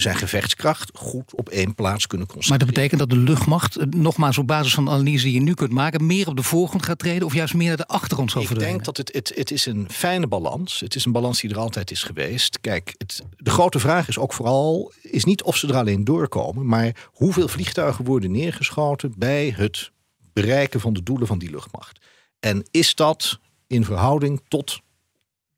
[0.01, 2.67] zijn gevechtskracht goed op één plaats kunnen concentreren.
[2.67, 5.41] Maar dat betekent dat de luchtmacht, eh, nogmaals op basis van de analyse die je
[5.41, 8.31] nu kunt maken, meer op de voorgrond gaat treden of juist meer naar de achtergrond
[8.31, 8.79] zal verdwijnen?
[8.79, 10.81] Ik denk dat het, het, het is een fijne balans.
[10.81, 12.61] Het is een balans die er altijd is geweest.
[12.61, 16.67] Kijk, het, de grote vraag is ook vooral, is niet of ze er alleen doorkomen,
[16.67, 19.91] maar hoeveel vliegtuigen worden neergeschoten bij het
[20.33, 21.99] bereiken van de doelen van die luchtmacht.
[22.41, 24.81] En is dat in verhouding tot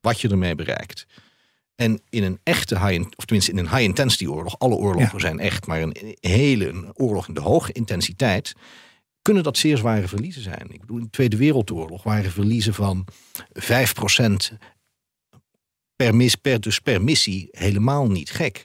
[0.01, 1.05] wat je ermee bereikt?
[1.81, 5.39] En in een echte high, of tenminste in een high intensity oorlog, alle oorlogen zijn
[5.39, 8.53] echt, maar een hele een oorlog in de hoge intensiteit,
[9.21, 10.67] kunnen dat zeer zware verliezen zijn.
[10.69, 13.07] Ik bedoel, in de Tweede Wereldoorlog waren verliezen van
[13.59, 14.57] 5%
[15.95, 18.63] per, mis, per, dus per missie helemaal niet gek.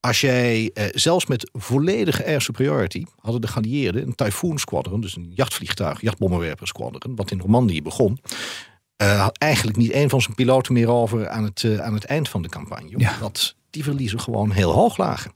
[0.00, 5.16] Als jij, eh, zelfs met volledige air superiority, hadden de geallieerden een Typhoon Squadron, dus
[5.16, 8.18] een jachtvliegtuig, jachtbommenwerper squadron, wat in Normandië begon
[9.02, 12.04] uh, had eigenlijk niet één van zijn piloten meer over aan het, uh, aan het
[12.04, 12.94] eind van de campagne.
[12.96, 13.14] Ja.
[13.14, 15.32] Omdat die verliezen gewoon heel hoog lagen.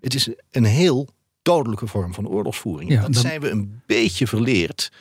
[0.00, 1.08] Het is een heel
[1.42, 2.90] dodelijke vorm van oorlogsvoering.
[2.90, 3.22] Ja, dat dan...
[3.22, 4.92] zijn we een beetje verleerd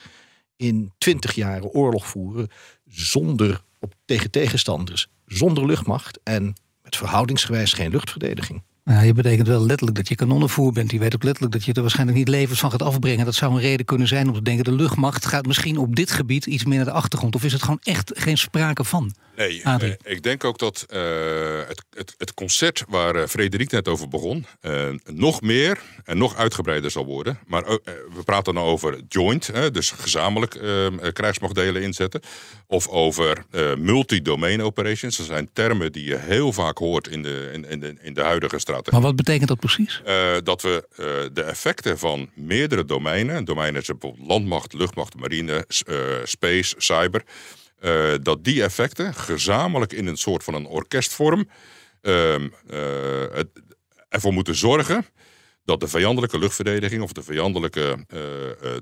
[0.56, 2.49] in twintig jaren oorlog voeren
[2.86, 8.63] zonder op, tegen tegenstanders, zonder luchtmacht en met verhoudingsgewijs geen luchtverdediging.
[8.83, 10.91] Nou, je betekent wel letterlijk dat je kanonnenvoer bent.
[10.91, 13.25] Je weet ook letterlijk dat je er waarschijnlijk niet levens van gaat afbrengen.
[13.25, 14.63] Dat zou een reden kunnen zijn om te denken...
[14.63, 17.35] de luchtmacht gaat misschien op dit gebied iets meer naar de achtergrond.
[17.35, 19.13] Of is het gewoon echt geen sprake van?
[19.35, 20.99] Nee, eh, ik denk ook dat uh,
[21.67, 24.45] het, het, het, concert waar uh, Frederik net over begon...
[25.05, 27.39] nog meer en nog uitgebreider zal worden.
[27.47, 30.59] Maar we praten dan over joint, dus gezamenlijk
[31.13, 32.21] krijgsmachtdelen inzetten.
[32.67, 33.45] Of over
[33.77, 35.17] multi-domain operations.
[35.17, 38.21] Dat zijn termen die je heel vaak hoort in de, in, in de, in de
[38.21, 38.72] huidige strategie.
[38.91, 40.01] Maar wat betekent dat precies?
[40.43, 40.88] dat we
[41.33, 43.45] de effecten van meerdere domeinen...
[43.45, 45.65] domeinen zijn bijvoorbeeld landmacht, luchtmacht, marine,
[46.23, 47.23] space, cyber...
[48.21, 51.47] Dat die effecten gezamenlijk in een soort van een orkestvorm
[52.01, 52.36] uh,
[54.09, 55.05] ervoor moeten zorgen
[55.65, 58.05] dat de vijandelijke luchtverdediging of de vijandelijke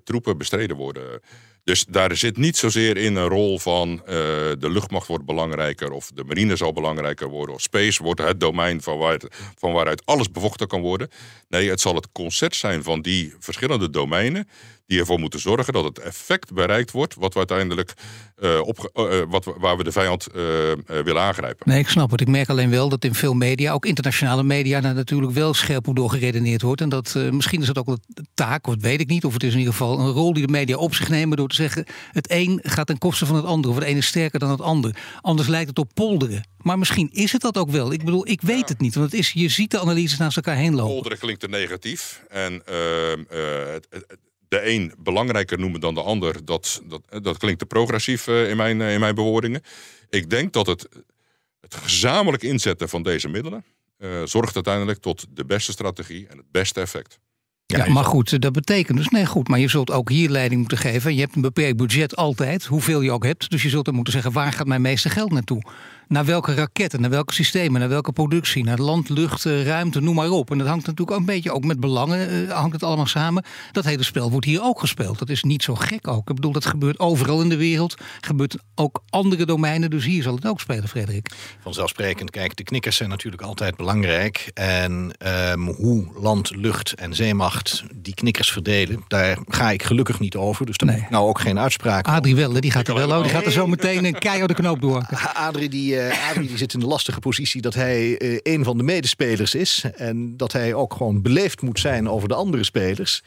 [0.04, 1.22] troepen bestreden worden.
[1.64, 6.24] Dus daar zit niet zozeer in een rol van de luchtmacht wordt belangrijker of de
[6.24, 9.20] marine zal belangrijker worden of space wordt het domein van, waar
[9.56, 11.10] van waaruit alles bevochten kan worden.
[11.48, 14.48] Nee, het zal het concept zijn van die verschillende domeinen
[14.92, 17.94] die ervoor moeten zorgen dat het effect bereikt wordt wat we uiteindelijk
[18.40, 20.44] uh, op, uh, wat, waar we de vijand uh,
[20.86, 21.70] willen aangrijpen.
[21.70, 22.22] Nee, ik snap het.
[22.22, 25.88] Ik merk alleen wel dat in veel media, ook internationale media, daar natuurlijk wel scherp
[25.88, 26.82] op doorgeredeneerd wordt.
[26.82, 29.44] En dat misschien is het ook een taak, of dat weet ik niet, of het
[29.44, 31.86] is in ieder geval een rol die de media op zich nemen door te zeggen:
[32.12, 34.62] het een gaat ten koste van het ander, of het een is sterker dan het
[34.62, 34.96] ander.
[35.22, 36.48] Anders lijkt het op polderen.
[36.58, 37.92] Maar misschien is het dat ook wel.
[37.92, 38.96] Ik bedoel, ik weet het niet.
[38.96, 40.94] Want het is, je ziet de analyses naast elkaar heen lopen.
[40.94, 42.24] Polderen klinkt te negatief.
[42.30, 43.24] En ehm,
[43.74, 44.20] het, het
[44.52, 48.58] de een belangrijker noemen dan de ander, dat, dat, dat klinkt te progressief uh, in,
[48.58, 49.62] mijn, uh, in mijn bewoordingen.
[50.10, 50.88] Ik denk dat het,
[51.62, 53.64] het gezamenlijk inzetten van deze middelen
[53.98, 57.20] uh, zorgt uiteindelijk tot de beste strategie en het beste effect.
[57.66, 60.78] Ja, maar goed, dat betekent dus, nee goed, maar je zult ook hier leiding moeten
[60.78, 61.14] geven.
[61.14, 63.50] Je hebt een beperkt budget altijd, hoeveel je ook hebt.
[63.50, 65.62] Dus je zult dan moeten zeggen, waar gaat mijn meeste geld naartoe?
[66.12, 70.16] Naar welke raketten, naar welke systemen, naar welke productie, naar land, lucht, eh, ruimte, noem
[70.16, 70.52] maar op.
[70.52, 73.44] En dat hangt natuurlijk ook een beetje ook met belangen, uh, hangt het allemaal samen.
[73.72, 75.20] Dat hele spel wordt hier ook gespeeld.
[75.20, 76.30] Dat is niet zo gek ook.
[76.30, 77.96] Ik bedoel, dat gebeurt overal in de wereld.
[78.22, 81.32] Gebeurt ook andere domeinen, dus hier zal het ook spelen, Frederik.
[81.62, 84.52] Vanzelfsprekend, kijk, de knikkers zijn natuurlijk altijd belangrijk.
[84.54, 85.14] En
[85.52, 90.66] um, hoe land, lucht en zeemacht die knikkers verdelen, daar ga ik gelukkig niet over.
[90.66, 91.06] Dus daar nee.
[91.10, 93.24] nou ook geen uitspraak Adrie wel, die gaat er wel over.
[93.24, 95.06] Die gaat er zo meteen een keiharde knoop door.
[95.34, 98.84] Adrie die uh, die zit in de lastige positie dat hij uh, een van de
[98.84, 99.86] medespelers is.
[99.96, 103.24] En dat hij ook gewoon beleefd moet zijn over de andere spelers.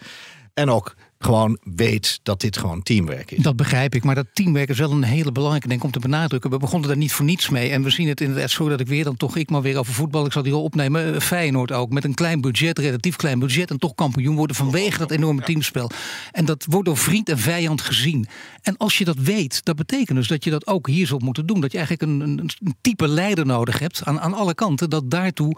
[0.55, 3.43] En ook gewoon weet dat dit gewoon teamwerk is.
[3.43, 6.51] Dat begrijp ik, maar dat teamwerk is wel een hele belangrijke denk om te benadrukken.
[6.51, 8.87] We begonnen daar niet voor niets mee en we zien het inderdaad zo dat ik
[8.87, 11.91] weer dan toch ik maar weer over voetbal, ik zal die al opnemen, Feyenoord ook,
[11.91, 15.91] met een klein budget, relatief klein budget en toch kampioen worden vanwege dat enorme teamspel.
[16.33, 18.27] En dat wordt door vriend en vijand gezien.
[18.63, 21.47] En als je dat weet, dat betekent dus dat je dat ook hier zult moeten
[21.47, 21.61] doen.
[21.61, 25.11] Dat je eigenlijk een, een, een type leider nodig hebt aan, aan alle kanten, dat
[25.11, 25.57] daartoe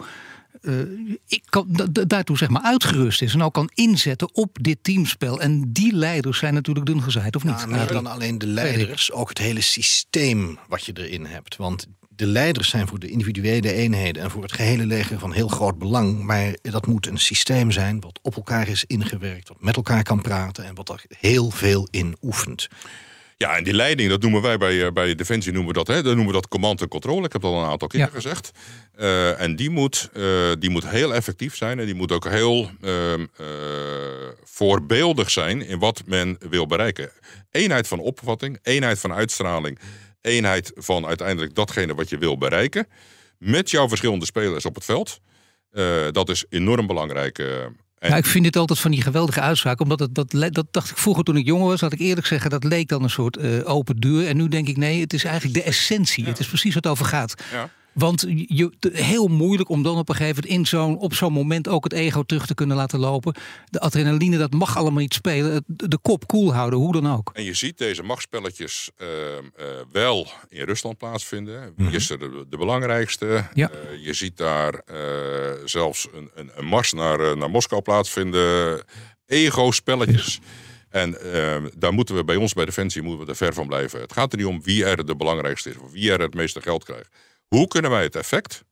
[0.61, 5.41] uh, ik kan, daartoe zeg maar uitgerust is en ook kan inzetten op dit teamspel.
[5.41, 7.59] En die leiders zijn natuurlijk dun gezaaid, of niet?
[7.59, 11.55] Ja, meer dan alleen de leiders, ook het hele systeem wat je erin hebt.
[11.55, 15.47] Want de leiders zijn voor de individuele eenheden en voor het gehele leger van heel
[15.47, 16.23] groot belang.
[16.23, 20.21] Maar dat moet een systeem zijn wat op elkaar is ingewerkt, wat met elkaar kan
[20.21, 22.67] praten en wat er heel veel in oefent.
[23.37, 26.15] Ja, en die leiding, dat noemen wij bij, bij Defensie noemen we dat, hè, dat
[26.15, 27.25] noemen we dat command en controle.
[27.25, 28.07] Ik heb dat al een aantal keer ja.
[28.07, 28.51] gezegd.
[28.99, 32.71] Uh, en die moet, uh, die moet heel effectief zijn en die moet ook heel
[32.81, 33.13] uh,
[34.43, 37.11] voorbeeldig zijn in wat men wil bereiken.
[37.51, 39.79] Eenheid van opvatting, eenheid van uitstraling,
[40.21, 42.87] eenheid van uiteindelijk datgene wat je wil bereiken.
[43.37, 45.19] Met jouw verschillende spelers op het veld.
[46.11, 47.43] dat is enorm belangrijk.
[47.99, 48.09] En...
[48.09, 49.79] Ja, ik vind dit altijd van die geweldige uitspraak.
[49.79, 52.49] Omdat het, dat, dat dacht ik vroeger toen ik jong was, had ik eerlijk zeggen,
[52.49, 54.27] dat leek dan een soort uh, open deur.
[54.27, 56.23] En nu denk ik, nee, het is eigenlijk de essentie.
[56.23, 56.29] Ja.
[56.29, 57.33] Het is precies wat het over gaat.
[57.51, 57.69] Ja.
[57.97, 61.67] Want je, heel moeilijk om dan op een gegeven moment in zo'n, op zo'n moment
[61.67, 63.35] ook het ego terug te kunnen laten lopen.
[63.69, 65.63] De adrenaline, dat mag allemaal niet spelen.
[65.67, 67.31] De kop koel houden, hoe dan ook.
[67.33, 71.73] En je ziet deze machtspelletjes uh, uh, wel in Rusland plaatsvinden.
[71.75, 71.95] Wie -hmm.
[71.95, 73.47] is er de, de belangrijkste?
[73.53, 73.71] Ja.
[73.71, 74.81] Uh, je ziet daar
[75.65, 78.83] zelfs een, een, een, mars naar, naar Moskou plaatsvinden.
[79.25, 80.39] Ego-spelletjes.
[80.89, 83.99] En uh, daar moeten we bij ons bij Defensie moeten we er ver van blijven.
[83.99, 86.61] Het gaat er niet om wie er de belangrijkste is, of wie er het meeste
[86.61, 87.09] geld krijgt.
[87.47, 88.63] Hoe kunnen wij het effect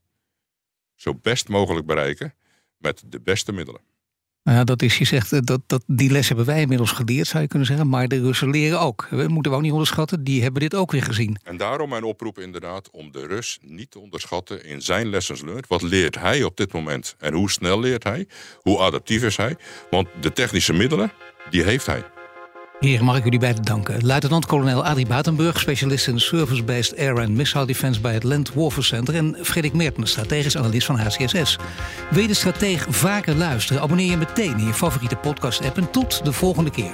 [0.95, 2.33] zo best mogelijk bereiken
[2.77, 3.81] met de beste middelen?
[4.43, 7.43] Nou ja, dat is, je zegt, dat, dat, die les hebben wij inmiddels geleerd, zou
[7.43, 7.89] je kunnen zeggen.
[7.89, 9.07] Maar de Russen leren ook.
[9.09, 11.39] We moeten we ook niet onderschatten, die hebben dit ook weer gezien.
[11.43, 15.67] En daarom mijn oproep inderdaad om de Rus niet te onderschatten in zijn lessons learned.
[15.67, 17.15] Wat leert hij op dit moment?
[17.19, 18.27] En hoe snel leert hij?
[18.61, 19.55] Hoe adaptief is hij?
[19.89, 21.11] Want de technische middelen,
[21.49, 22.14] die heeft hij.
[22.79, 24.05] Heren, mag ik jullie beiden danken.
[24.05, 29.15] Luitenant-kolonel Adrie Buitenburg, specialist in Service-Based Air and Missile Defense bij het Land Warfare Center.
[29.15, 31.57] En Frederik Mertens, strategisch analist van HCSS.
[32.09, 33.81] Wil je de strateeg vaker luisteren?
[33.81, 35.77] Abonneer je meteen in je favoriete podcast-app.
[35.77, 36.93] En tot de volgende keer.